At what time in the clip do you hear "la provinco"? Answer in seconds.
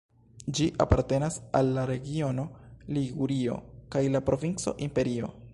4.17-4.79